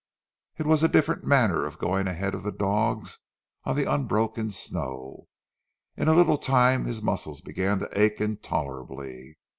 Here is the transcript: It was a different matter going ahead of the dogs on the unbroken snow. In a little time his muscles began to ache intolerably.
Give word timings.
It 0.57 0.65
was 0.65 0.81
a 0.81 0.87
different 0.87 1.25
matter 1.25 1.69
going 1.79 2.07
ahead 2.07 2.33
of 2.33 2.41
the 2.41 2.51
dogs 2.51 3.19
on 3.65 3.75
the 3.75 3.85
unbroken 3.85 4.49
snow. 4.49 5.27
In 5.95 6.07
a 6.07 6.15
little 6.15 6.39
time 6.39 6.85
his 6.85 7.03
muscles 7.03 7.39
began 7.39 7.77
to 7.81 7.89
ache 8.01 8.19
intolerably. 8.19 9.37